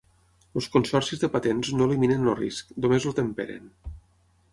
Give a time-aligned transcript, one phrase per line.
[0.59, 3.69] Els consorcis de patents no eliminen el risc, només el temperen.